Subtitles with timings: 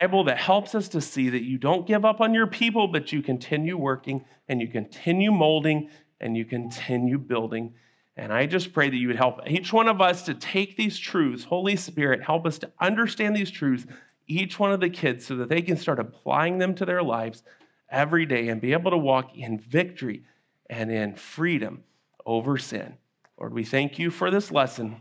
[0.00, 3.12] Bible that helps us to see that you don't give up on your people, but
[3.12, 5.90] you continue working and you continue molding
[6.20, 7.74] and you continue building.
[8.16, 10.98] And I just pray that you would help each one of us to take these
[10.98, 11.44] truths.
[11.44, 13.86] Holy Spirit, help us to understand these truths,
[14.28, 17.42] each one of the kids, so that they can start applying them to their lives
[17.90, 20.24] every day and be able to walk in victory
[20.70, 21.82] and in freedom
[22.24, 22.94] over sin.
[23.38, 25.00] Lord, we thank you for this lesson.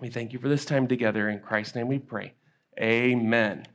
[0.00, 1.28] We thank you for this time together.
[1.28, 2.34] In Christ's name we pray.
[2.78, 3.66] Amen.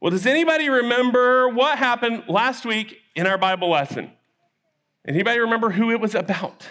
[0.00, 4.10] Well, does anybody remember what happened last week in our Bible lesson?
[5.06, 6.66] Anybody remember who it was about?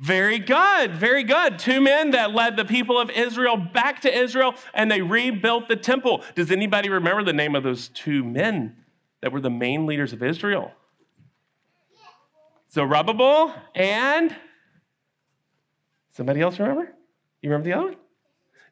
[0.00, 1.58] Very good, very good.
[1.58, 5.76] Two men that led the people of Israel back to Israel and they rebuilt the
[5.76, 6.22] temple.
[6.34, 8.76] Does anybody remember the name of those two men
[9.22, 10.72] that were the main leaders of Israel?
[12.74, 14.34] Zerubbabel and
[16.10, 16.92] somebody else remember?
[17.40, 17.96] You remember the other one?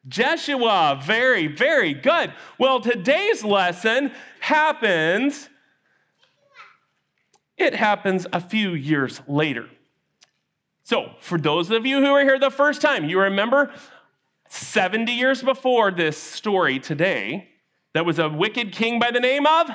[0.07, 1.01] Jeshua.
[1.01, 2.33] Very, very good.
[2.57, 5.49] Well, today's lesson happens,
[7.57, 9.69] it happens a few years later.
[10.83, 13.71] So, for those of you who are here the first time, you remember
[14.49, 17.47] 70 years before this story today,
[17.93, 19.69] there was a wicked king by the name of.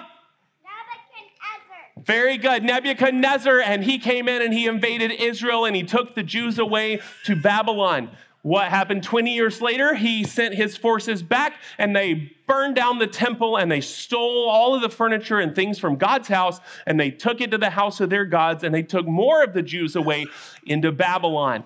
[2.08, 2.64] Very good.
[2.64, 7.02] Nebuchadnezzar, and he came in and he invaded Israel and he took the Jews away
[7.24, 8.10] to Babylon.
[8.40, 9.94] What happened 20 years later?
[9.94, 14.74] He sent his forces back and they burned down the temple and they stole all
[14.74, 18.00] of the furniture and things from God's house and they took it to the house
[18.00, 20.24] of their gods and they took more of the Jews away
[20.64, 21.64] into Babylon.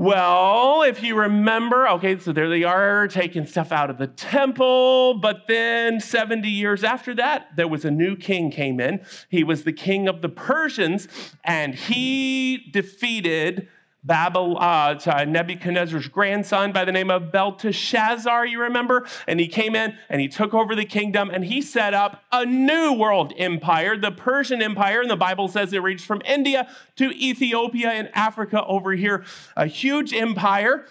[0.00, 5.18] Well, if you remember, okay, so there they are taking stuff out of the temple,
[5.18, 9.04] but then 70 years after that, there was a new king came in.
[9.28, 11.08] He was the king of the Persians,
[11.42, 13.66] and he defeated
[14.04, 14.94] Babel, uh,
[15.26, 19.06] Nebuchadnezzar's grandson by the name of Belteshazzar, you remember?
[19.26, 22.46] And he came in and he took over the kingdom and he set up a
[22.46, 25.00] new world empire, the Persian Empire.
[25.00, 29.24] And the Bible says it reached from India to Ethiopia and Africa over here,
[29.56, 30.86] a huge empire.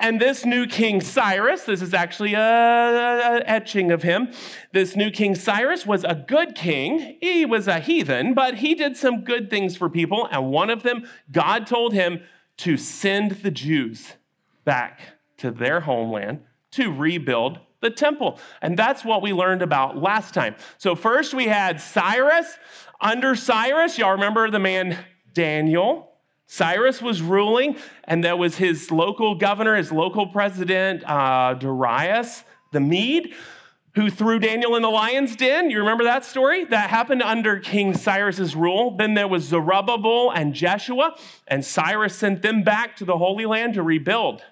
[0.00, 4.32] And this new king Cyrus, this is actually a, etching of him.
[4.72, 7.18] This new king Cyrus was a good king.
[7.20, 10.28] He was a heathen, but he did some good things for people.
[10.30, 12.20] And one of them, God told him
[12.58, 14.12] to send the Jews
[14.64, 15.00] back
[15.38, 16.42] to their homeland
[16.72, 18.38] to rebuild the temple.
[18.62, 20.56] And that's what we learned about last time.
[20.78, 22.58] So, first we had Cyrus.
[23.00, 24.98] Under Cyrus, y'all remember the man
[25.32, 26.07] Daniel.
[26.50, 32.42] Cyrus was ruling, and there was his local governor, his local president, uh, Darius
[32.72, 33.34] the Mede,
[33.94, 35.70] who threw Daniel in the lion's den.
[35.70, 36.64] You remember that story?
[36.64, 38.96] That happened under King Cyrus's rule.
[38.96, 41.16] Then there was Zerubbabel and Jeshua,
[41.46, 44.42] and Cyrus sent them back to the Holy Land to rebuild.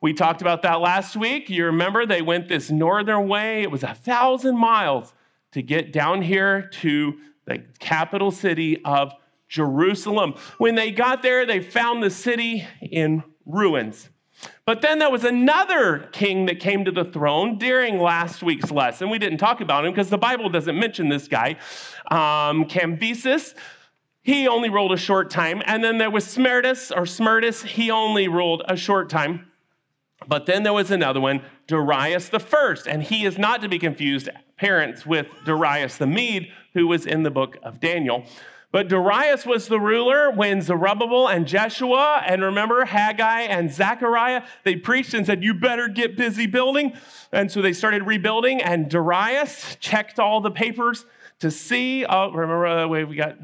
[0.00, 1.48] We talked about that last week.
[1.48, 3.62] You remember they went this northern way.
[3.62, 5.12] It was a thousand miles
[5.52, 9.12] to get down here to the capital city of
[9.50, 10.34] Jerusalem.
[10.56, 14.08] When they got there, they found the city in ruins.
[14.64, 19.10] But then there was another king that came to the throne during last week's lesson.
[19.10, 21.56] We didn't talk about him because the Bible doesn't mention this guy,
[22.10, 23.54] um, Cambyses.
[24.22, 25.62] He only ruled a short time.
[25.66, 27.64] And then there was Smerdis or Smerdis.
[27.64, 29.50] He only ruled a short time.
[30.28, 33.78] But then there was another one, Darius the First, and he is not to be
[33.78, 34.28] confused,
[34.58, 38.24] parents, with Darius the Mede, who was in the book of Daniel.
[38.72, 44.76] But Darius was the ruler when Zerubbabel and Jeshua, and remember Haggai and Zechariah, they
[44.76, 46.92] preached and said, You better get busy building.
[47.32, 51.04] And so they started rebuilding, and Darius checked all the papers
[51.40, 52.04] to see.
[52.04, 53.36] Oh, remember, uh, wait, we got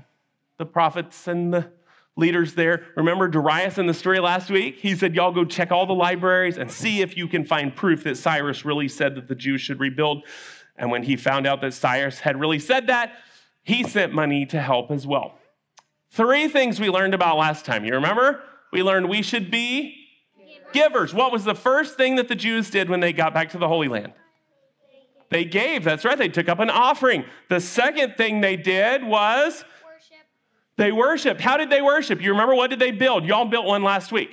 [0.58, 1.70] the prophets and the
[2.16, 2.86] leaders there.
[2.94, 4.78] Remember Darius in the story last week?
[4.78, 8.04] He said, Y'all go check all the libraries and see if you can find proof
[8.04, 10.24] that Cyrus really said that the Jews should rebuild.
[10.76, 13.16] And when he found out that Cyrus had really said that,
[13.66, 15.34] he sent money to help as well.
[16.12, 17.84] Three things we learned about last time.
[17.84, 18.40] You remember?
[18.72, 19.96] We learned we should be
[20.72, 21.12] givers.
[21.12, 23.66] What was the first thing that the Jews did when they got back to the
[23.66, 24.12] Holy Land?
[25.30, 25.82] They gave.
[25.82, 26.16] That's right.
[26.16, 27.24] They took up an offering.
[27.48, 29.64] The second thing they did was
[30.76, 31.40] they worshiped.
[31.40, 32.22] How did they worship?
[32.22, 33.24] You remember what did they build?
[33.24, 34.32] Y'all built one last week.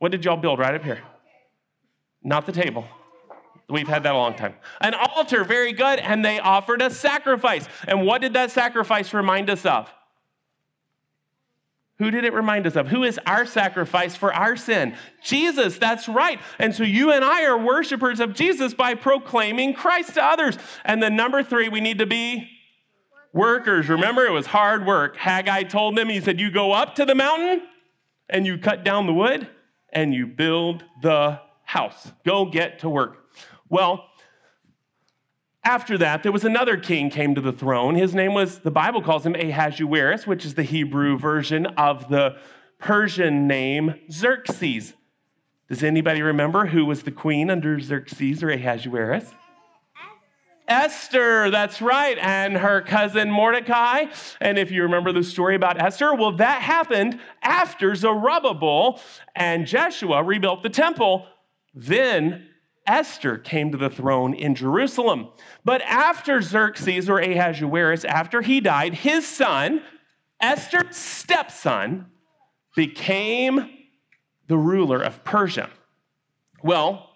[0.00, 1.00] What did y'all build right up here?
[2.22, 2.86] Not the table.
[3.68, 4.54] We've had that a long time.
[4.80, 5.98] An altar, very good.
[5.98, 7.66] And they offered a sacrifice.
[7.86, 9.90] And what did that sacrifice remind us of?
[11.98, 12.86] Who did it remind us of?
[12.88, 14.96] Who is our sacrifice for our sin?
[15.22, 16.40] Jesus, that's right.
[16.58, 20.56] And so you and I are worshipers of Jesus by proclaiming Christ to others.
[20.84, 22.48] And then number three, we need to be
[23.32, 25.16] Workers, remember it was hard work.
[25.16, 27.62] Haggai told them, he said, You go up to the mountain
[28.28, 29.46] and you cut down the wood
[29.92, 32.10] and you build the house.
[32.24, 33.27] Go get to work.
[33.68, 34.04] Well,
[35.64, 37.94] after that, there was another king came to the throne.
[37.94, 42.36] His name was, the Bible calls him Ahasuerus, which is the Hebrew version of the
[42.78, 44.94] Persian name Xerxes.
[45.68, 49.30] Does anybody remember who was the queen under Xerxes or Ahasuerus?
[50.66, 54.04] Esther, that's right, and her cousin Mordecai.
[54.40, 59.00] And if you remember the story about Esther, well, that happened after Zerubbabel
[59.34, 61.26] and Jeshua rebuilt the temple.
[61.74, 62.47] Then
[62.88, 65.28] Esther came to the throne in Jerusalem.
[65.64, 69.82] But after Xerxes or Ahasuerus, after he died, his son,
[70.40, 72.06] Esther's stepson,
[72.74, 73.70] became
[74.46, 75.68] the ruler of Persia.
[76.62, 77.10] Well,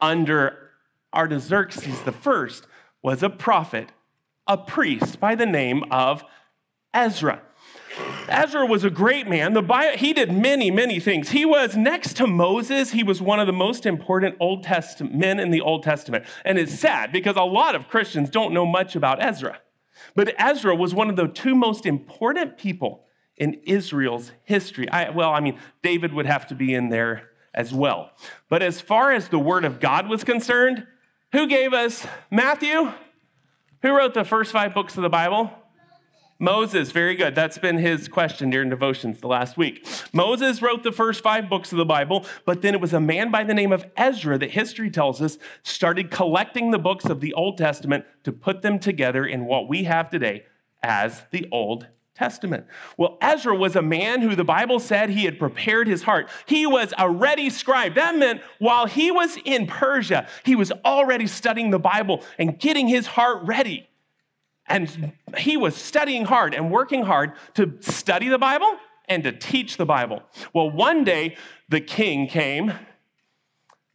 [0.00, 0.70] under
[1.12, 2.66] Artaxerxes first,
[3.02, 3.90] was a prophet,
[4.46, 6.22] a priest by the name of
[6.94, 7.42] Ezra.
[8.28, 9.52] Ezra was a great man.
[9.52, 11.30] The Bible, he did many, many things.
[11.30, 12.92] He was next to Moses.
[12.92, 16.24] He was one of the most important Old Testament men in the Old Testament.
[16.44, 19.60] And it's sad because a lot of Christians don't know much about Ezra.
[20.14, 23.04] But Ezra was one of the two most important people
[23.36, 24.88] in Israel's history.
[24.88, 28.12] I, well, I mean, David would have to be in there as well.
[28.48, 30.86] But as far as the Word of God was concerned,
[31.32, 32.92] who gave us Matthew?
[33.82, 35.50] Who wrote the first five books of the Bible?
[36.42, 37.34] Moses, very good.
[37.34, 39.86] That's been his question during devotions the last week.
[40.14, 43.30] Moses wrote the first five books of the Bible, but then it was a man
[43.30, 47.34] by the name of Ezra that history tells us started collecting the books of the
[47.34, 50.46] Old Testament to put them together in what we have today
[50.82, 52.64] as the Old Testament.
[52.96, 56.30] Well, Ezra was a man who the Bible said he had prepared his heart.
[56.46, 57.96] He was a ready scribe.
[57.96, 62.88] That meant while he was in Persia, he was already studying the Bible and getting
[62.88, 63.89] his heart ready.
[64.70, 68.76] And he was studying hard and working hard to study the Bible
[69.08, 70.22] and to teach the Bible.
[70.54, 71.36] Well, one day
[71.68, 72.72] the king came.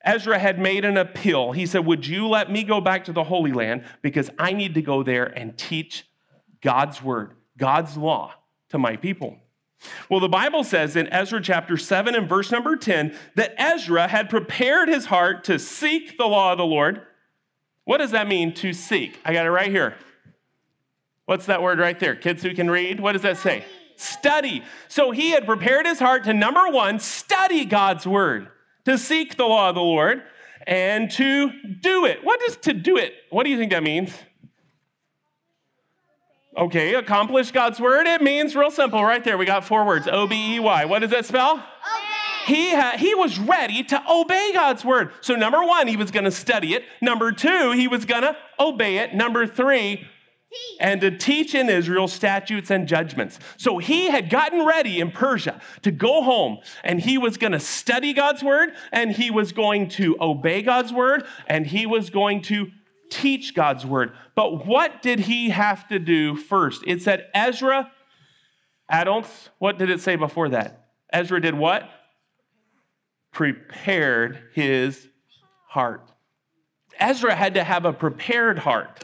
[0.04, 1.54] Ezra had made an appeal.
[1.54, 3.86] He said, Would you let me go back to the Holy Land?
[4.02, 6.06] Because I need to go there and teach
[6.62, 7.32] God's word.
[7.58, 8.34] God's law
[8.70, 9.38] to my people.
[10.10, 14.30] Well, the Bible says in Ezra chapter 7 and verse number 10 that Ezra had
[14.30, 17.02] prepared his heart to seek the law of the Lord.
[17.86, 19.20] What does that mean to seek?
[19.24, 19.96] I got it right here.
[21.26, 22.16] What's that word right there?
[22.16, 23.66] Kids who can read, what does that say?
[23.96, 24.64] Study.
[24.88, 28.50] So he had prepared his heart to number one, study God's word,
[28.86, 30.22] to seek the law of the Lord,
[30.68, 31.52] and to
[31.82, 32.24] do it.
[32.24, 33.14] What does to do it?
[33.30, 34.12] What do you think that means?
[36.58, 38.08] Okay, accomplish God's word.
[38.08, 39.38] It means real simple right there.
[39.38, 40.86] We got four words O B E Y.
[40.86, 41.54] What does that spell?
[41.54, 41.66] Obey.
[42.46, 45.12] He, ha- he was ready to obey God's word.
[45.20, 46.84] So, number one, he was going to study it.
[47.02, 49.14] Number two, he was going to obey it.
[49.14, 50.08] Number three,
[50.80, 53.40] and to teach in Israel statutes and judgments.
[53.58, 57.60] So he had gotten ready in Persia to go home and he was going to
[57.60, 62.42] study God's word and he was going to obey God's word and he was going
[62.44, 62.72] to
[63.10, 64.12] teach God's word.
[64.36, 66.84] But what did he have to do first?
[66.86, 67.92] It said Ezra,
[68.90, 70.88] adults, what did it say before that?
[71.12, 71.90] Ezra did what?
[73.32, 75.08] Prepared his
[75.68, 76.12] heart.
[77.00, 79.04] Ezra had to have a prepared heart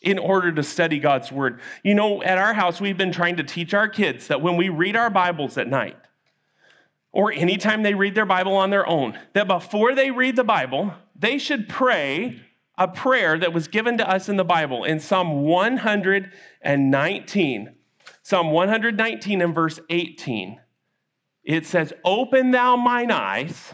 [0.00, 1.60] in order to study God's word.
[1.82, 4.68] You know, at our house, we've been trying to teach our kids that when we
[4.68, 5.96] read our Bibles at night,
[7.10, 10.92] or anytime they read their Bible on their own, that before they read the Bible,
[11.16, 12.42] they should pray
[12.76, 17.74] a prayer that was given to us in the Bible in Psalm 119.
[18.22, 20.60] Psalm 119 and verse 18.
[21.42, 23.72] It says, Open thou mine eyes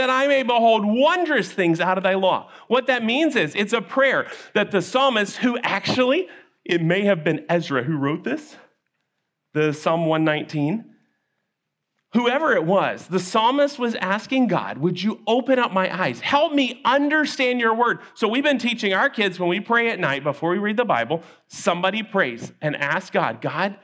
[0.00, 2.48] that I may behold wondrous things out of thy law.
[2.68, 6.26] What that means is it's a prayer that the psalmist, who actually,
[6.64, 8.56] it may have been Ezra who wrote this,
[9.52, 10.86] the Psalm 119,
[12.14, 16.20] whoever it was, the psalmist was asking God, Would you open up my eyes?
[16.20, 17.98] Help me understand your word.
[18.14, 20.84] So we've been teaching our kids when we pray at night before we read the
[20.86, 23.76] Bible, somebody prays and asks God, God,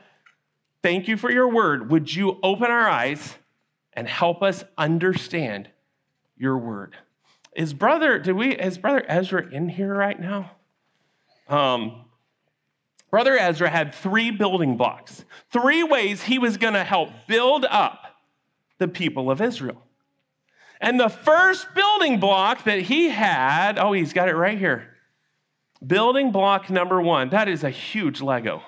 [0.81, 1.91] thank you for your word.
[1.91, 3.35] Would you open our eyes
[3.93, 5.69] and help us understand
[6.37, 6.95] your word?
[7.55, 10.51] Is brother, did we, is brother Ezra in here right now?
[11.47, 12.05] Um,
[13.09, 18.03] Brother Ezra had three building blocks, three ways he was going to help build up
[18.79, 19.81] the people of Israel.
[20.81, 24.95] And the first building block that he had, oh, he's got it right here.
[25.85, 27.29] Building block number one.
[27.29, 28.61] That is a huge Lego.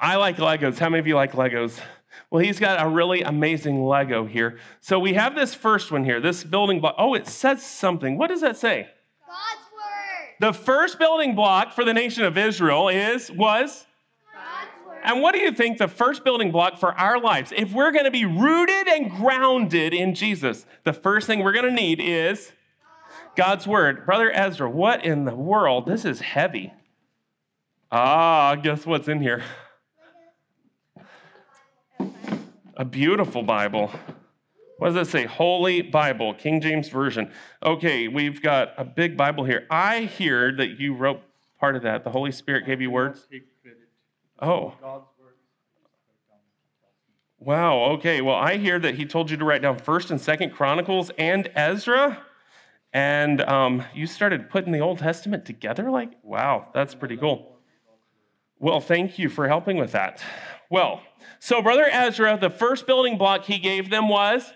[0.00, 0.78] I like Legos.
[0.78, 1.78] How many of you like Legos?
[2.30, 4.58] Well, he's got a really amazing Lego here.
[4.80, 6.94] So we have this first one here, this building block.
[6.98, 8.18] Oh, it says something.
[8.18, 8.88] What does that say?
[9.26, 10.34] God's word.
[10.40, 13.86] The first building block for the nation of Israel is was
[14.34, 14.98] God's word.
[15.04, 17.50] and what do you think the first building block for our lives?
[17.56, 21.64] If we're going to be rooted and grounded in Jesus, the first thing we're going
[21.64, 22.52] to need is
[23.36, 24.04] God's word.
[24.04, 25.86] Brother Ezra, what in the world?
[25.86, 26.74] This is heavy.
[27.90, 29.42] Ah, guess what's in here?
[32.78, 33.90] A beautiful Bible.
[34.78, 35.26] What does it say?
[35.26, 37.32] Holy Bible, King James Version.
[37.60, 39.66] Okay, we've got a big Bible here.
[39.68, 41.20] I hear that you wrote
[41.58, 42.04] part of that.
[42.04, 43.26] The Holy Spirit gave you words.
[44.40, 44.74] Oh.
[47.40, 48.20] Wow, okay.
[48.20, 51.50] Well, I hear that he told you to write down 1st and 2nd Chronicles and
[51.56, 52.22] Ezra.
[52.92, 55.90] And um, you started putting the Old Testament together?
[55.90, 57.58] Like, wow, that's pretty cool.
[58.60, 60.22] Well, thank you for helping with that.
[60.70, 61.02] Well,
[61.38, 64.52] so Brother Ezra, the first building block he gave them was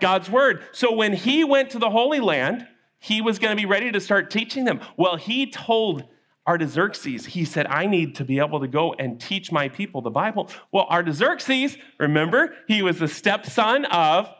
[0.00, 0.62] God's Word.
[0.72, 2.66] So when he went to the Holy Land,
[2.98, 4.80] he was going to be ready to start teaching them.
[4.96, 6.04] Well, he told
[6.46, 10.10] Artaxerxes, he said, I need to be able to go and teach my people the
[10.10, 10.50] Bible.
[10.72, 14.30] Well, Artaxerxes, remember, he was the stepson of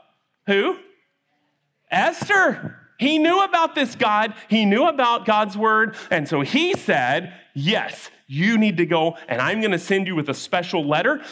[0.47, 0.79] who?
[1.91, 2.88] Esther.
[2.99, 8.11] He knew about this God, he knew about God's word, and so he said, Yes,
[8.27, 11.23] you need to go, and I'm going to send you with a special letter.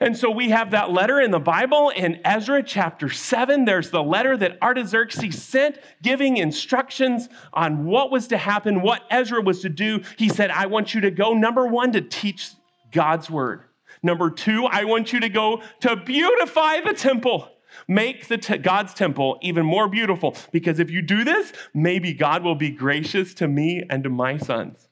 [0.00, 3.64] And so we have that letter in the Bible in Ezra chapter 7.
[3.64, 9.40] There's the letter that Artaxerxes sent giving instructions on what was to happen, what Ezra
[9.40, 10.02] was to do.
[10.18, 12.50] He said, I want you to go, number one, to teach
[12.90, 13.62] God's word.
[14.02, 17.48] Number two, I want you to go to beautify the temple.
[17.88, 22.42] Make the te- God's temple even more beautiful because if you do this, maybe God
[22.42, 24.88] will be gracious to me and to my sons.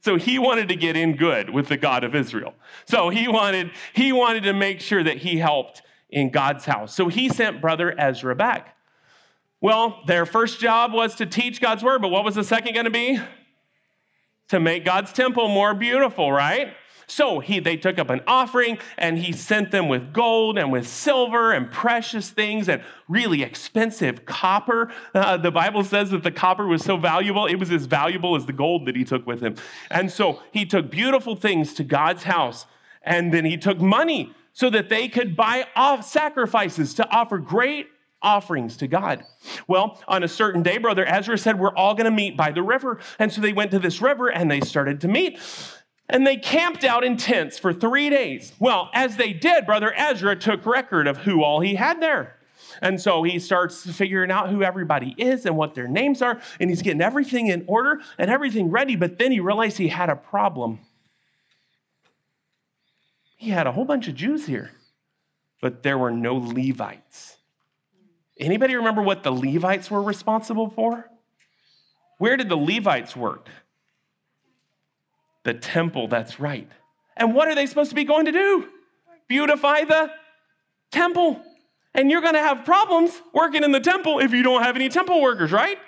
[0.00, 2.54] So he wanted to get in good with the God of Israel.
[2.84, 6.94] So he wanted, he wanted to make sure that he helped in God's house.
[6.94, 8.76] So he sent brother Ezra back.
[9.62, 12.84] Well, their first job was to teach God's word, but what was the second going
[12.84, 13.18] to be?
[14.48, 16.74] To make God's temple more beautiful, right?
[17.06, 20.86] So he, they took up an offering and he sent them with gold and with
[20.88, 24.92] silver and precious things and really expensive copper.
[25.14, 28.46] Uh, the Bible says that the copper was so valuable, it was as valuable as
[28.46, 29.56] the gold that he took with him.
[29.90, 32.66] And so he took beautiful things to God's house
[33.02, 37.88] and then he took money so that they could buy off sacrifices to offer great
[38.22, 39.24] offerings to God.
[39.68, 42.62] Well, on a certain day, Brother Ezra said, We're all going to meet by the
[42.62, 42.98] river.
[43.18, 45.38] And so they went to this river and they started to meet.
[46.08, 48.52] And they camped out in tents for three days.
[48.58, 52.36] Well, as they did, Brother Ezra took record of who all he had there.
[52.82, 56.68] And so he starts figuring out who everybody is and what their names are, and
[56.68, 58.96] he's getting everything in order and everything ready.
[58.96, 60.80] But then he realized he had a problem.
[63.36, 64.70] He had a whole bunch of Jews here,
[65.60, 67.36] but there were no Levites.
[68.38, 71.10] Anybody remember what the Levites were responsible for?
[72.18, 73.48] Where did the Levites work?
[75.44, 76.68] The temple, that's right.
[77.16, 78.68] And what are they supposed to be going to do?
[79.28, 80.10] Beautify the
[80.90, 81.40] temple.
[81.94, 84.88] And you're going to have problems working in the temple if you don't have any
[84.88, 85.78] temple workers, right?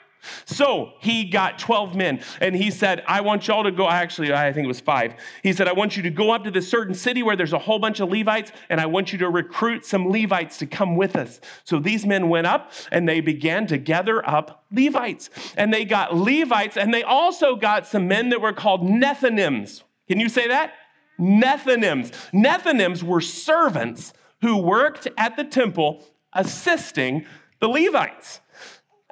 [0.44, 3.88] So he got 12 men and he said, I want y'all to go.
[3.88, 5.14] Actually, I think it was five.
[5.42, 7.58] He said, I want you to go up to this certain city where there's a
[7.58, 11.16] whole bunch of Levites and I want you to recruit some Levites to come with
[11.16, 11.40] us.
[11.64, 15.30] So these men went up and they began to gather up Levites.
[15.56, 19.82] And they got Levites and they also got some men that were called Nethinims.
[20.08, 20.72] Can you say that?
[21.18, 22.12] Nethinims.
[22.32, 27.26] Nethinims were servants who worked at the temple assisting
[27.60, 28.40] the Levites.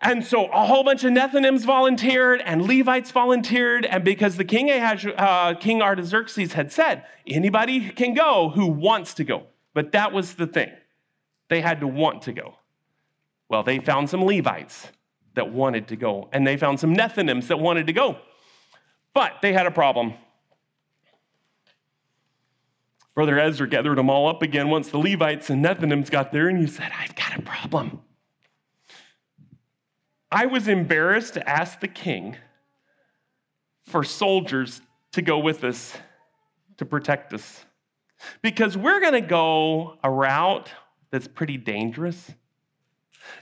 [0.05, 3.87] And so a whole bunch of Nethinims volunteered and Levites volunteered.
[3.87, 9.15] And because the king, Ahaz, uh, king Artaxerxes had said, anybody can go who wants
[9.15, 9.45] to go.
[9.73, 10.71] But that was the thing.
[11.49, 12.57] They had to want to go.
[13.49, 14.89] Well, they found some Levites
[15.35, 18.19] that wanted to go, and they found some Nethinims that wanted to go.
[19.15, 20.15] But they had a problem.
[23.15, 26.59] Brother Ezra gathered them all up again once the Levites and Nethinims got there, and
[26.59, 28.03] he said, I've got a problem.
[30.35, 32.37] I was embarrassed to ask the king
[33.85, 34.81] for soldiers
[35.12, 35.97] to go with us
[36.79, 37.64] to protect us
[38.43, 40.69] because we're going to go a route
[41.12, 42.33] that's pretty dangerous.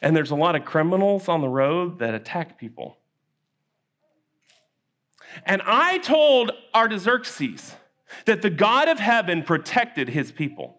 [0.02, 2.98] And there's a lot of criminals on the road that attack people.
[5.46, 7.74] And I told Artaxerxes
[8.26, 10.76] that the God of heaven protected his people.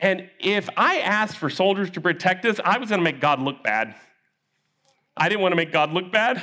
[0.00, 3.38] And if I asked for soldiers to protect us, I was going to make God
[3.38, 3.94] look bad.
[5.16, 6.42] I didn't want to make God look bad,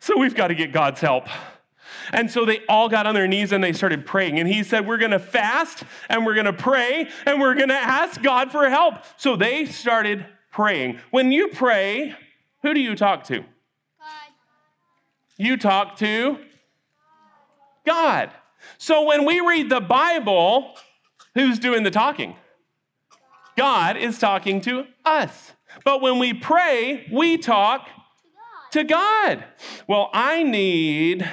[0.00, 1.28] so we've got to get God's help.
[2.12, 4.38] And so they all got on their knees and they started praying.
[4.38, 7.68] And he said, We're going to fast and we're going to pray and we're going
[7.68, 8.96] to ask God for help.
[9.16, 11.00] So they started praying.
[11.10, 12.14] When you pray,
[12.62, 13.40] who do you talk to?
[13.40, 13.46] God.
[15.36, 16.38] You talk to
[17.84, 18.30] God.
[18.78, 20.74] So when we read the Bible,
[21.34, 22.36] who's doing the talking?
[23.56, 25.52] God is talking to us.
[25.84, 27.88] But when we pray, we talk
[28.72, 29.44] to God.
[29.86, 31.28] Well, I need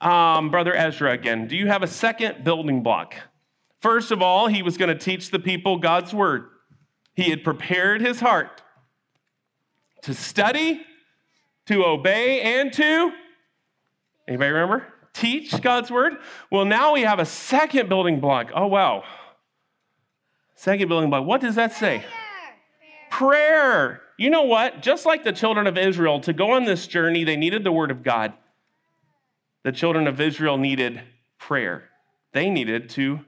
[0.00, 1.46] um, Brother Ezra again.
[1.46, 3.14] Do you have a second building block?
[3.80, 6.48] First of all, he was going to teach the people God's word.
[7.14, 8.62] He had prepared his heart
[10.02, 10.82] to study,
[11.66, 13.12] to obey, and to,
[14.28, 14.86] anybody remember?
[15.12, 16.14] Teach God's word.
[16.50, 18.50] Well, now we have a second building block.
[18.54, 19.04] Oh, wow.
[20.54, 21.26] Second building block.
[21.26, 22.04] What does that say?
[23.10, 24.01] Prayer.
[24.18, 24.82] You know what?
[24.82, 27.90] Just like the children of Israel, to go on this journey, they needed the word
[27.90, 28.32] of God.
[29.64, 31.02] The children of Israel needed
[31.38, 31.88] prayer.
[32.32, 33.20] They needed to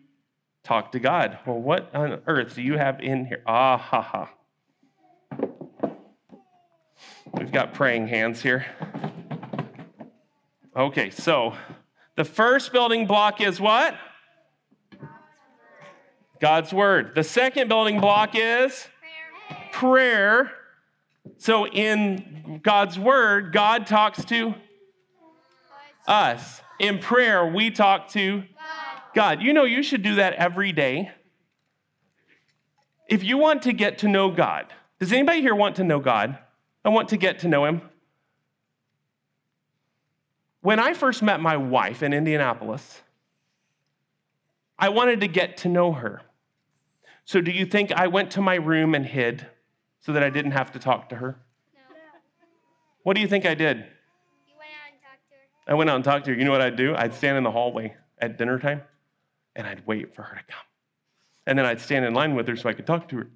[0.63, 1.39] talk to God.
[1.47, 3.43] Well, what on earth do you have in here?
[3.47, 4.31] Ah, ha, ha.
[7.33, 8.67] We've got praying hands here.
[10.77, 11.55] Okay, so
[12.17, 13.97] the first building block is what?
[16.41, 17.15] God's word.
[17.15, 18.87] The second building block is
[19.73, 20.53] prayer.
[21.39, 24.55] So in God's word, God talks to
[26.07, 26.61] us.
[26.79, 28.45] In prayer, we talk to
[29.15, 29.43] God.
[29.43, 31.11] You know, you should do that every day.
[33.09, 36.39] If you want to get to know God, does anybody here want to know God?
[36.85, 37.83] I want to get to know Him.
[40.61, 43.03] When I first met my wife in Indianapolis,
[44.79, 46.23] I wanted to get to know her.
[47.27, 49.47] So, do you think I went to my room and hid
[50.05, 51.37] so that I didn't have to talk to her?
[51.75, 51.81] No.
[53.05, 53.79] What do you think I did?
[53.79, 55.73] You went out and talked to her.
[55.73, 56.37] I went out and talked to her.
[56.37, 56.95] You know what I'd do?
[56.95, 58.83] I'd stand in the hallway at dinner time
[59.57, 60.65] and I'd wait for her to come.
[61.47, 63.27] And then I'd stand in line with her so I could talk to her.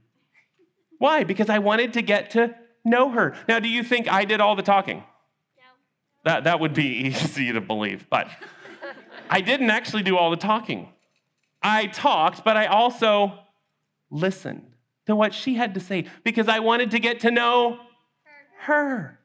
[0.99, 1.25] Why?
[1.25, 3.35] Because I wanted to get to know her.
[3.49, 4.99] Now, do you think I did all the talking?
[4.99, 5.65] No.
[6.25, 8.29] That, that would be easy to believe, but
[9.31, 10.91] I didn't actually do all the talking.
[11.63, 13.39] I talked, but I also
[14.11, 14.67] listened
[15.09, 17.81] to what she had to say because I wanted to get to know
[18.61, 19.19] her.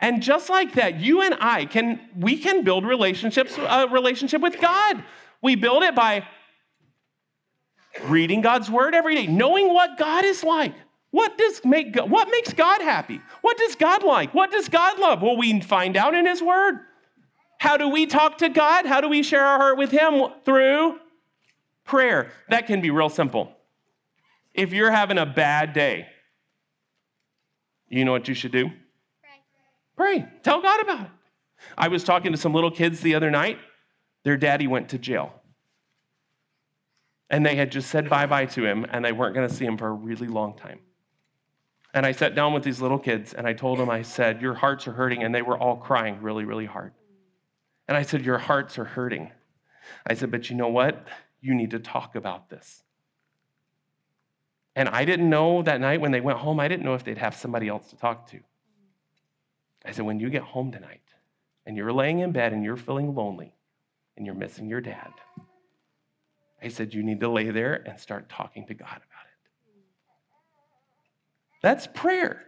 [0.00, 4.60] And just like that, you and I can we can build relationships a relationship with
[4.60, 5.02] God.
[5.42, 6.26] We build it by
[8.04, 10.74] reading God's word every day, knowing what God is like.
[11.10, 13.20] What does make what makes God happy?
[13.40, 14.34] What does God like?
[14.34, 15.22] What does God love?
[15.22, 16.80] Well, we find out in his word.
[17.58, 18.86] How do we talk to God?
[18.86, 20.98] How do we share our heart with him through
[21.84, 22.30] prayer?
[22.50, 23.57] That can be real simple.
[24.58, 26.08] If you're having a bad day,
[27.88, 28.70] you know what you should do?
[29.96, 30.18] Pray.
[30.18, 30.28] Pray.
[30.42, 31.10] Tell God about it.
[31.76, 33.60] I was talking to some little kids the other night.
[34.24, 35.32] Their daddy went to jail.
[37.30, 39.64] And they had just said bye bye to him, and they weren't going to see
[39.64, 40.80] him for a really long time.
[41.94, 44.54] And I sat down with these little kids, and I told them, I said, Your
[44.54, 45.22] hearts are hurting.
[45.22, 46.94] And they were all crying really, really hard.
[47.86, 49.30] And I said, Your hearts are hurting.
[50.04, 51.06] I said, But you know what?
[51.40, 52.82] You need to talk about this.
[54.78, 57.18] And I didn't know that night when they went home, I didn't know if they'd
[57.18, 58.38] have somebody else to talk to.
[59.84, 61.02] I said, When you get home tonight
[61.66, 63.52] and you're laying in bed and you're feeling lonely
[64.16, 65.10] and you're missing your dad,
[66.62, 69.38] I said, You need to lay there and start talking to God about it.
[71.60, 72.44] That's prayer.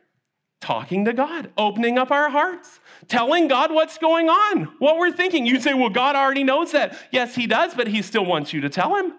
[0.61, 5.47] Talking to God, opening up our hearts, telling God what's going on, what we're thinking.
[5.47, 6.97] You say, Well, God already knows that.
[7.11, 9.15] Yes, He does, but He still wants you to tell Him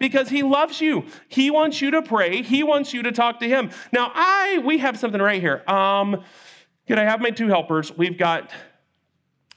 [0.00, 1.04] because He loves you.
[1.28, 3.70] He wants you to pray, He wants you to talk to Him.
[3.92, 5.62] Now, I, we have something right here.
[5.68, 6.24] Um,
[6.88, 7.96] can I have my two helpers?
[7.96, 8.50] We've got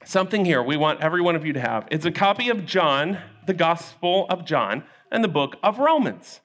[0.05, 1.87] something here we want every one of you to have.
[1.89, 6.41] It's a copy of John, the Gospel of John, and the book of Romans.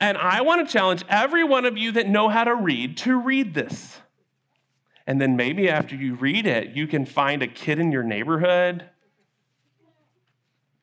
[0.00, 3.18] And I want to challenge every one of you that know how to read to
[3.18, 3.98] read this.
[5.06, 8.88] And then maybe after you read it, you can find a kid in your neighborhood,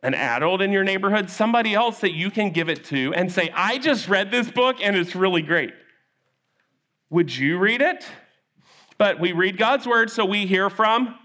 [0.06, 3.50] an adult in your neighborhood, somebody else that you can give it to and say,
[3.56, 5.74] I just read this book and it's really great.
[7.10, 8.06] Would you read it?
[9.00, 11.16] But we read God's word, so we hear from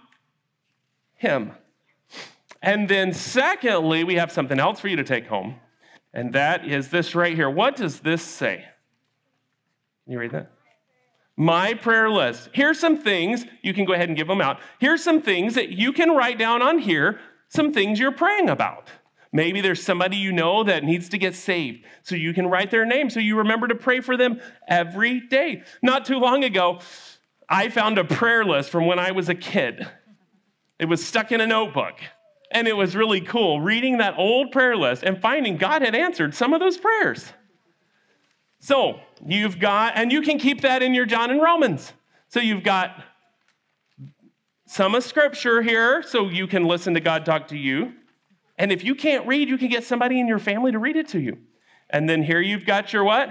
[1.15, 1.53] Him.
[2.63, 5.57] And then, secondly, we have something else for you to take home,
[6.15, 7.51] and that is this right here.
[7.51, 8.65] What does this say?
[10.05, 10.51] Can you read that?
[11.37, 12.49] My prayer list.
[12.53, 14.59] Here's some things, you can go ahead and give them out.
[14.79, 18.89] Here's some things that you can write down on here, some things you're praying about.
[19.33, 22.87] Maybe there's somebody you know that needs to get saved, so you can write their
[22.87, 25.63] name so you remember to pray for them every day.
[25.83, 26.81] Not too long ago,
[27.49, 29.87] I found a prayer list from when I was a kid.
[30.79, 32.01] It was stuck in a notebook.
[32.53, 36.35] And it was really cool reading that old prayer list and finding God had answered
[36.35, 37.33] some of those prayers.
[38.59, 41.93] So you've got, and you can keep that in your John and Romans.
[42.29, 43.05] So you've got
[44.71, 47.93] some of scripture here so you can listen to God talk to you.
[48.57, 51.09] And if you can't read, you can get somebody in your family to read it
[51.09, 51.39] to you.
[51.91, 53.31] And then here you've got your what?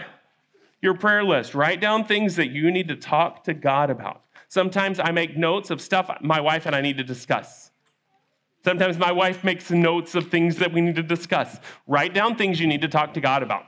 [0.81, 1.55] Your prayer list.
[1.55, 4.23] Write down things that you need to talk to God about.
[4.49, 7.71] Sometimes I make notes of stuff my wife and I need to discuss.
[8.65, 11.57] Sometimes my wife makes notes of things that we need to discuss.
[11.87, 13.63] Write down things you need to talk to God about.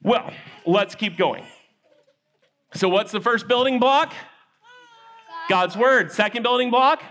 [0.00, 0.32] Well,
[0.64, 1.44] let's keep going.
[2.74, 4.14] So, what's the first building block?
[5.48, 6.12] God's word.
[6.12, 7.02] Second building block?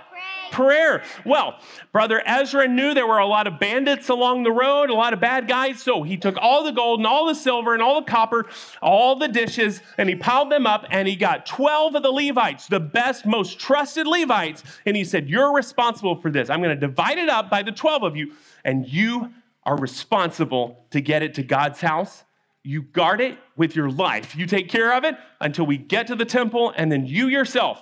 [0.51, 1.03] prayer.
[1.25, 1.59] Well,
[1.91, 5.19] Brother Ezra knew there were a lot of bandits along the road, a lot of
[5.19, 5.81] bad guys.
[5.81, 8.47] So he took all the gold and all the silver and all the copper,
[8.81, 12.67] all the dishes, and he piled them up and he got 12 of the Levites,
[12.67, 14.63] the best, most trusted Levites.
[14.85, 16.49] And he said, You're responsible for this.
[16.49, 19.31] I'm going to divide it up by the 12 of you, and you
[19.63, 22.23] are responsible to get it to God's house.
[22.63, 24.35] You guard it with your life.
[24.35, 27.81] You take care of it until we get to the temple, and then you yourself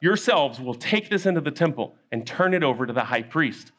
[0.00, 3.72] yourselves will take this into the temple and turn it over to the high priest.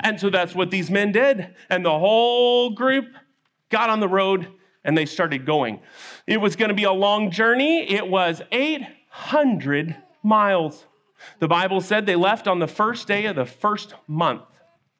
[0.00, 1.54] And so that's what these men did.
[1.68, 3.06] And the whole group
[3.70, 4.48] got on the road
[4.84, 5.80] and they started going.
[6.26, 10.86] It was going to be a long journey, it was 800 miles.
[11.40, 14.42] The Bible said they left on the first day of the first month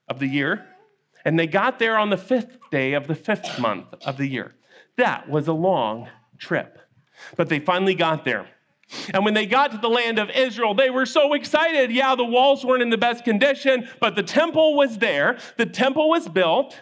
[0.09, 0.67] of the year,
[1.25, 4.55] and they got there on the fifth day of the fifth month of the year.
[4.97, 6.79] That was a long trip.
[7.37, 8.49] But they finally got there.
[9.13, 11.93] And when they got to the land of Israel, they were so excited.
[11.93, 15.39] Yeah, the walls weren't in the best condition, but the temple was there.
[15.57, 16.79] The temple was built.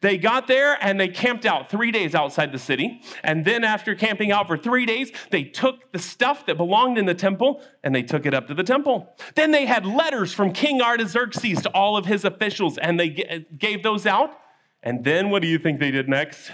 [0.00, 3.00] They got there and they camped out three days outside the city.
[3.22, 7.06] And then, after camping out for three days, they took the stuff that belonged in
[7.06, 9.08] the temple and they took it up to the temple.
[9.34, 13.82] Then they had letters from King Artaxerxes to all of his officials and they gave
[13.82, 14.36] those out.
[14.82, 16.50] And then, what do you think they did next?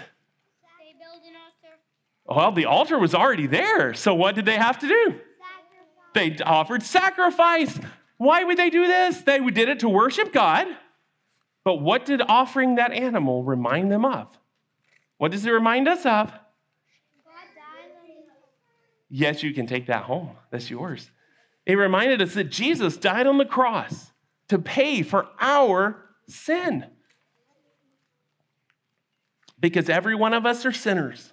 [2.27, 3.93] Well, the altar was already there.
[3.93, 5.19] So what did they have to do?
[6.13, 7.79] They offered sacrifice.
[8.17, 9.21] Why would they do this?
[9.21, 10.67] They did it to worship God.
[11.63, 14.27] But what did offering that animal remind them of?
[15.17, 16.31] What does it remind us of?
[19.09, 20.31] Yes, you can take that home.
[20.51, 21.09] That's yours.
[21.65, 24.11] It reminded us that Jesus died on the cross
[24.49, 26.85] to pay for our sin.
[29.59, 31.31] Because every one of us are sinners.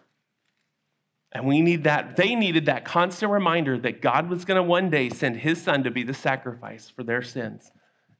[1.34, 4.88] And we need that, they needed that constant reminder that God was going to one
[4.88, 7.72] day send his son to be the sacrifice for their sins.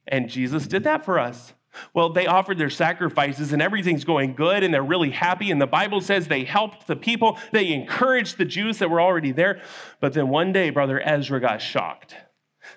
[0.07, 1.53] And Jesus did that for us.
[1.93, 5.49] Well, they offered their sacrifices and everything's going good and they're really happy.
[5.51, 9.31] And the Bible says they helped the people, they encouraged the Jews that were already
[9.31, 9.61] there.
[9.99, 12.15] But then one day, Brother Ezra got shocked.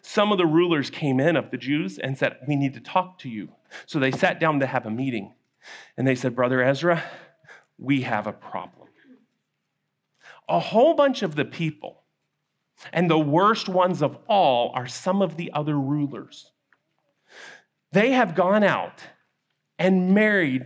[0.02, 3.18] Some of the rulers came in of the Jews and said, We need to talk
[3.20, 3.50] to you.
[3.86, 5.34] So they sat down to have a meeting.
[5.96, 7.02] And they said, Brother Ezra,
[7.78, 8.77] we have a problem
[10.48, 12.02] a whole bunch of the people,
[12.92, 16.52] and the worst ones of all are some of the other rulers.
[17.92, 19.02] They have gone out
[19.78, 20.64] and married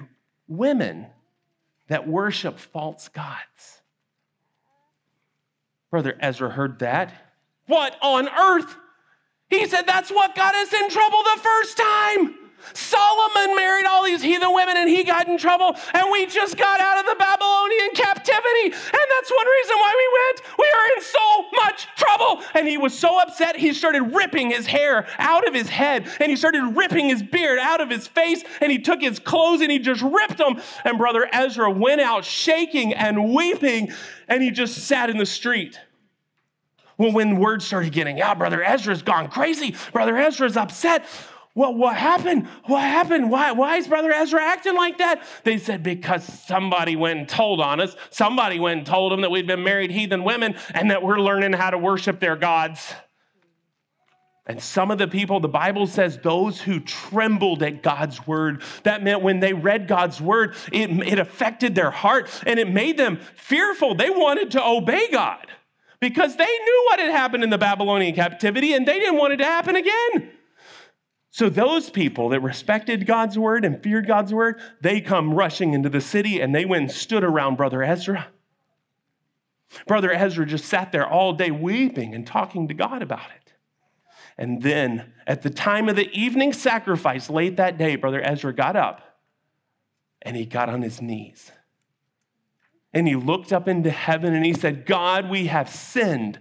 [0.48, 1.06] women
[1.88, 3.82] that worship false gods.
[5.90, 7.12] Brother Ezra heard that.
[7.66, 8.76] What on earth?
[9.48, 12.41] He said, That's what got us in trouble the first time.
[12.74, 16.80] Solomon married all these heathen women and he got in trouble, and we just got
[16.80, 18.64] out of the Babylonian captivity.
[18.64, 20.58] And that's one reason why we went.
[20.58, 22.42] We are in so much trouble.
[22.54, 26.30] And he was so upset, he started ripping his hair out of his head, and
[26.30, 29.70] he started ripping his beard out of his face, and he took his clothes and
[29.70, 30.60] he just ripped them.
[30.84, 33.92] And Brother Ezra went out shaking and weeping,
[34.28, 35.78] and he just sat in the street.
[36.98, 39.74] Well, when word started getting out, Brother Ezra's gone crazy.
[39.92, 41.04] Brother Ezra's upset.
[41.54, 42.48] Well, what happened?
[42.64, 43.30] What happened?
[43.30, 45.22] Why, why is Brother Ezra acting like that?
[45.44, 47.94] They said, because somebody went and told on us.
[48.10, 51.52] Somebody went and told them that we'd been married heathen women and that we're learning
[51.52, 52.94] how to worship their gods.
[54.46, 58.62] And some of the people, the Bible says, those who trembled at God's word.
[58.84, 62.96] That meant when they read God's word, it, it affected their heart and it made
[62.96, 63.94] them fearful.
[63.94, 65.46] They wanted to obey God
[66.00, 69.36] because they knew what had happened in the Babylonian captivity and they didn't want it
[69.36, 70.30] to happen again.
[71.32, 75.88] So those people that respected God's word and feared God's word, they come rushing into
[75.88, 78.28] the city and they went and stood around Brother Ezra.
[79.86, 83.54] Brother Ezra just sat there all day weeping and talking to God about it.
[84.36, 88.76] And then at the time of the evening sacrifice, late that day, Brother Ezra got
[88.76, 89.00] up
[90.20, 91.50] and he got on his knees.
[92.92, 96.40] And he looked up into heaven and he said, God, we have sinned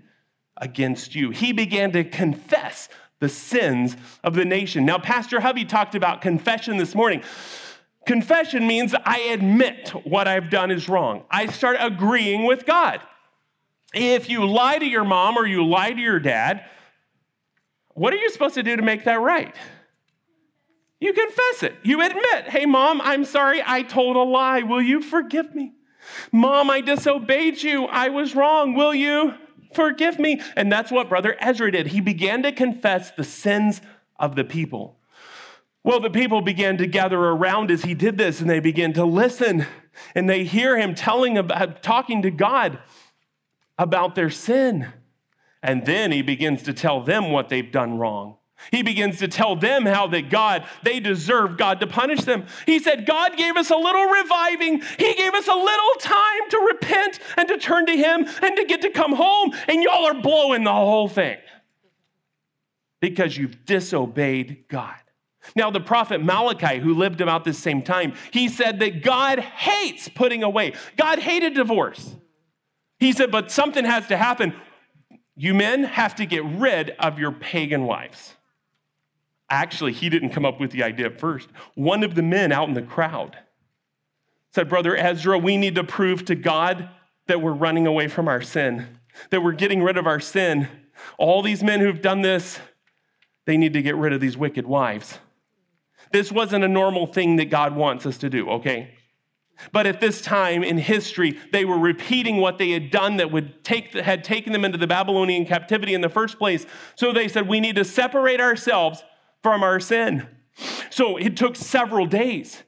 [0.58, 1.30] against you.
[1.30, 2.90] He began to confess
[3.22, 4.84] the sins of the nation.
[4.84, 7.24] Now, Pastor Hubby talked about confession this morning.
[8.06, 11.24] Confession means I admit what I've done is wrong.
[11.30, 13.00] I start agreeing with God.
[13.94, 16.66] If you lie to your mom or you lie to your dad,
[17.94, 19.56] what are you supposed to do to make that right?
[21.00, 21.76] You confess it.
[21.84, 24.64] You admit, hey, mom, I'm sorry, I told a lie.
[24.64, 25.74] Will you forgive me?
[26.32, 27.86] Mom, I disobeyed you.
[27.86, 28.74] I was wrong.
[28.74, 29.36] Will you
[29.74, 30.42] forgive me?
[30.56, 31.88] And that's what Brother Ezra did.
[31.88, 33.82] He began to confess the sins
[34.20, 34.98] of the people.
[35.84, 39.04] Well, the people began to gather around as he did this, and they began to
[39.04, 39.66] listen,
[40.14, 42.78] and they hear him telling about talking to God
[43.78, 44.88] about their sin.
[45.64, 48.38] And then he begins to tell them what they've done wrong.
[48.70, 52.46] He begins to tell them how that God, they deserve God to punish them.
[52.66, 54.82] He said, God gave us a little reviving.
[55.00, 58.66] He gave us a little time to repent and to turn to Him and to
[58.66, 61.38] get to come home, and y'all are blowing the whole thing
[63.00, 64.96] because you've disobeyed God.
[65.56, 70.08] Now, the prophet Malachi, who lived about this same time, he said that God hates
[70.08, 70.74] putting away.
[70.98, 72.16] God hated divorce.
[73.00, 74.54] He said, but something has to happen.
[75.36, 78.36] You men have to get rid of your pagan wives.
[79.52, 81.50] Actually, he didn't come up with the idea first.
[81.76, 83.38] One of the men out in the crowd
[84.54, 86.90] said, Brother Ezra, we need to prove to God
[87.28, 88.88] that we're running away from our sin,
[89.30, 90.70] that we're getting rid of our sin.
[91.18, 92.60] All these men who've done this,
[93.46, 95.20] they need to get rid of these wicked wives.
[96.14, 98.96] This wasn't a normal thing that God wants us to do, okay?
[99.74, 103.66] But at this time in history, they were repeating what they had done that would
[103.66, 106.66] take, had taken them into the Babylonian captivity in the first place.
[106.96, 109.04] So they said, We need to separate ourselves
[109.42, 110.28] from our sin.
[110.90, 112.64] So it took several days.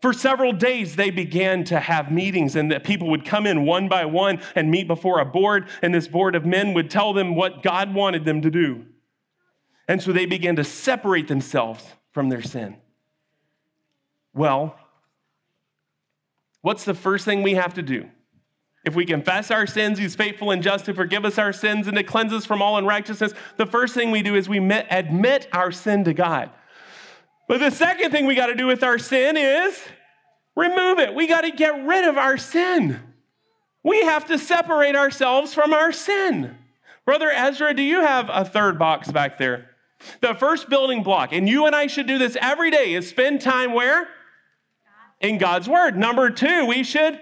[0.00, 3.88] For several days, they began to have meetings, and that people would come in one
[3.88, 7.36] by one and meet before a board, and this board of men would tell them
[7.36, 8.84] what God wanted them to do.
[9.86, 12.78] And so they began to separate themselves from their sin.
[14.34, 14.76] Well,
[16.62, 18.08] what's the first thing we have to do?
[18.84, 21.96] If we confess our sins, He's faithful and just to forgive us our sins and
[21.96, 23.32] to cleanse us from all unrighteousness.
[23.56, 26.50] The first thing we do is we admit our sin to God.
[27.48, 29.80] But the second thing we got to do with our sin is
[30.56, 31.14] remove it.
[31.14, 33.00] We got to get rid of our sin.
[33.84, 36.56] We have to separate ourselves from our sin.
[37.04, 39.70] Brother Ezra, do you have a third box back there?
[40.20, 43.40] The first building block, and you and I should do this every day, is spend
[43.40, 44.08] time where?
[45.20, 45.96] In God's Word.
[45.96, 47.20] Number two, we should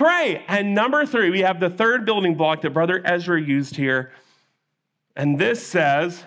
[0.00, 0.42] pray.
[0.48, 4.12] And number three, we have the third building block that Brother Ezra used here.
[5.14, 6.24] And this says,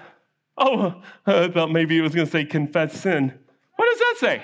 [0.56, 3.34] oh, I thought maybe it was going to say confess sin.
[3.76, 4.44] What does that say?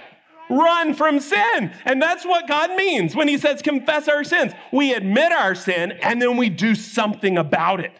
[0.49, 1.71] Run from sin.
[1.85, 4.53] And that's what God means when He says confess our sins.
[4.73, 7.93] We admit our sin and then we do something about it.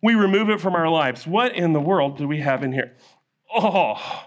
[0.00, 1.26] We remove it from our lives.
[1.26, 2.96] What in the world do we have in here?
[3.52, 4.26] Oh,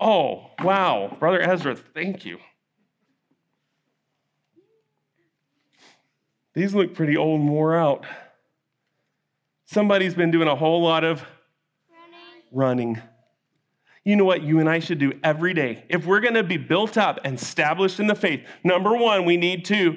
[0.00, 1.16] oh, wow.
[1.20, 2.38] Brother Ezra, thank you.
[6.54, 8.04] These look pretty old and wore out.
[9.64, 11.24] Somebody's been doing a whole lot of
[12.52, 12.94] running.
[12.94, 13.02] running.
[14.04, 15.84] You know what you and I should do every day?
[15.88, 19.36] If we're going to be built up and established in the faith, number one, we
[19.36, 19.96] need to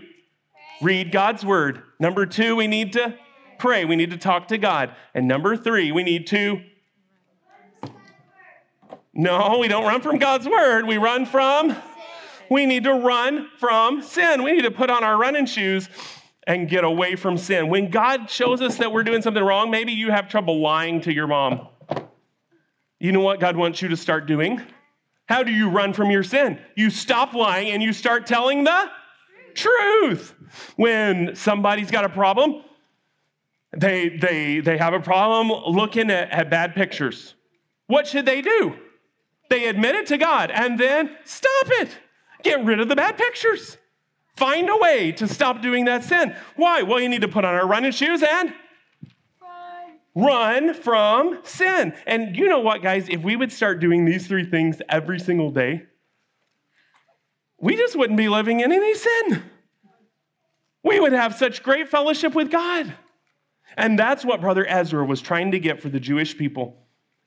[0.81, 1.81] read God's word.
[1.99, 3.17] Number two, we need to
[3.57, 3.83] pray.
[3.83, 4.95] We need to talk to God.
[5.13, 6.61] And number three, we need to.
[9.13, 10.85] No, we don't run from God's word.
[10.85, 11.75] We run from.
[12.49, 14.43] We need to run from sin.
[14.43, 15.89] We need to put on our running shoes
[16.47, 17.69] and get away from sin.
[17.69, 21.13] When God shows us that we're doing something wrong, maybe you have trouble lying to
[21.13, 21.67] your mom.
[22.99, 24.61] You know what God wants you to start doing?
[25.27, 26.59] How do you run from your sin?
[26.75, 28.89] You stop lying and you start telling the
[29.55, 30.35] truth.
[30.75, 32.63] When somebody's got a problem,
[33.75, 37.33] they, they, they have a problem looking at, at bad pictures.
[37.87, 38.75] What should they do?
[39.49, 41.89] They admit it to God and then stop it.
[42.43, 43.77] Get rid of the bad pictures.
[44.35, 46.35] Find a way to stop doing that sin.
[46.55, 46.81] Why?
[46.81, 48.53] Well, you need to put on our running shoes and
[50.15, 51.93] run from sin.
[52.07, 53.07] And you know what, guys?
[53.09, 55.83] If we would start doing these three things every single day,
[57.59, 59.43] we just wouldn't be living in any sin.
[60.83, 62.93] We would have such great fellowship with God.
[63.77, 66.77] And that's what Brother Ezra was trying to get for the Jewish people.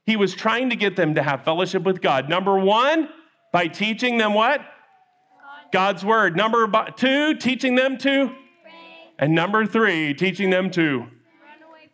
[0.04, 2.28] He was trying to get them to have fellowship with God.
[2.28, 3.08] Number one,
[3.52, 4.60] by teaching them what?
[5.72, 6.36] God's word.
[6.36, 8.34] Number two, teaching them to.
[9.18, 11.06] And number three, teaching them to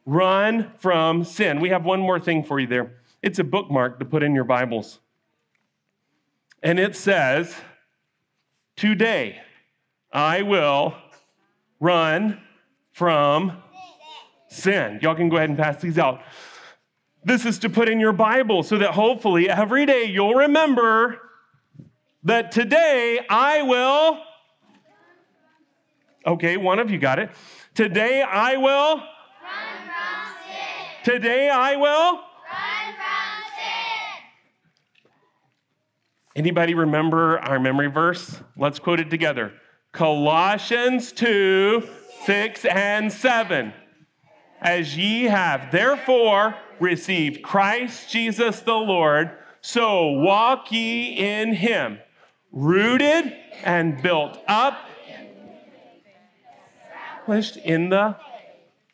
[0.06, 1.60] run from sin.
[1.60, 3.00] We have one more thing for you there.
[3.22, 5.00] It's a bookmark to put in your Bibles.
[6.62, 7.54] And it says,
[8.76, 9.40] Today
[10.12, 10.94] I will
[11.80, 12.40] run
[12.92, 13.62] from
[14.48, 14.98] sin.
[15.02, 16.22] Y'all can go ahead and pass these out.
[17.24, 21.23] This is to put in your Bible so that hopefully every day you'll remember
[22.24, 24.18] that today I will.
[26.26, 27.30] Okay, one of you got it.
[27.74, 29.02] Today I will.
[31.04, 32.20] Today I will.
[36.36, 38.40] Anybody remember our memory verse?
[38.56, 39.52] Let's quote it together.
[39.92, 41.86] Colossians 2,
[42.24, 43.72] 6 and 7.
[44.60, 51.98] As ye have therefore received Christ Jesus the Lord, so walk ye in him
[52.54, 54.78] rooted and built up,
[57.26, 58.16] established in the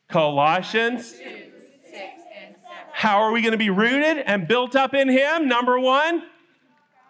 [0.09, 1.15] Colossians.
[2.93, 5.47] How are we going to be rooted and built up in him?
[5.47, 6.23] Number one,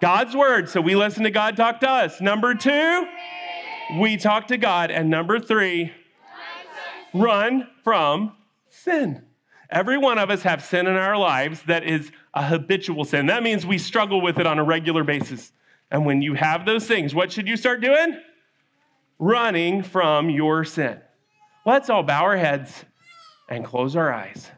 [0.01, 0.69] God's word.
[0.69, 2.21] So we listen to God talk to us.
[2.21, 3.07] Number two,
[3.99, 4.91] we talk to God.
[4.91, 5.93] And number three,
[7.15, 8.33] run from
[8.69, 9.25] sin.
[9.71, 13.27] Every one of us have sin in our lives that is a habitual sin.
[13.27, 15.53] That means we struggle with it on a regular basis.
[15.91, 18.21] And when you have those things, what should you start doing?
[19.19, 21.01] Running from your sin.
[21.67, 22.85] Let's all bow our heads
[23.49, 24.51] and close our eyes.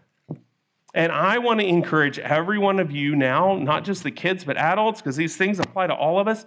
[0.95, 4.59] And I want to encourage every one of you now, not just the kids, but
[4.59, 6.45] adults, because these things apply to all of us.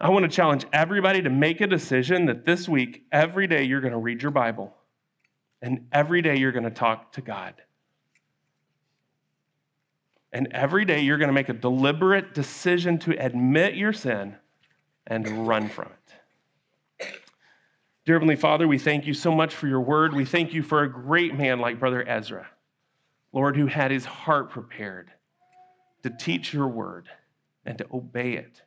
[0.00, 3.80] I want to challenge everybody to make a decision that this week, every day, you're
[3.82, 4.74] going to read your Bible.
[5.60, 7.54] And every day, you're going to talk to God.
[10.36, 14.36] And every day, you're going to make a deliberate decision to admit your sin
[15.06, 17.08] and run from it.
[18.04, 20.12] Dear Heavenly Father, we thank you so much for your word.
[20.12, 22.48] We thank you for a great man like Brother Ezra.
[23.32, 25.10] Lord, who had his heart prepared
[26.02, 27.08] to teach your word
[27.64, 28.60] and to obey it.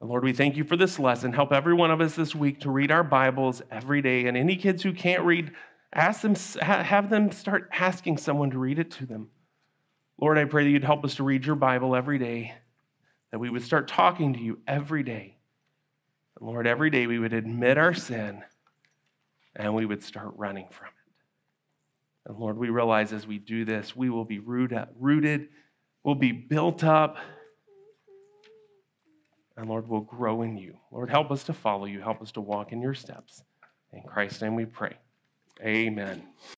[0.00, 1.32] And Lord, we thank you for this lesson.
[1.32, 4.26] Help every one of us this week to read our Bibles every day.
[4.26, 5.50] And any kids who can't read,
[5.92, 9.28] ask them, have them start asking someone to read it to them.
[10.20, 12.54] Lord, I pray that you'd help us to read your Bible every day,
[13.30, 15.36] that we would start talking to you every day.
[16.38, 18.42] And Lord, every day we would admit our sin
[19.56, 22.30] and we would start running from it.
[22.30, 25.48] And Lord, we realize as we do this, we will be rooted,
[26.04, 27.16] we'll be built up,
[29.56, 30.76] and Lord, we'll grow in you.
[30.90, 33.42] Lord, help us to follow you, help us to walk in your steps.
[33.92, 34.94] In Christ's name we pray.
[35.62, 36.22] Amen.